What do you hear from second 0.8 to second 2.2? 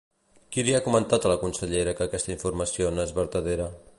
comentat a la consellera que